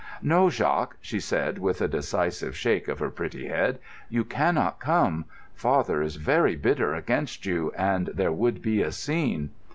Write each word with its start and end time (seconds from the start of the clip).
"No, 0.23 0.49
Jacques," 0.49 0.97
she 0.99 1.19
said, 1.19 1.59
with 1.59 1.79
a 1.79 1.87
decisive 1.87 2.57
shake 2.57 2.87
of 2.87 2.97
her 2.97 3.11
pretty 3.11 3.49
head, 3.49 3.77
"you 4.09 4.23
cannot 4.23 4.79
come. 4.79 5.25
Father 5.53 6.01
is 6.01 6.15
very 6.15 6.55
bitter 6.55 6.95
against 6.95 7.45
you, 7.45 7.71
and 7.77 8.07
there 8.07 8.31
would 8.33 8.63
be 8.63 8.81
a 8.81 8.91
scene." 8.91 9.51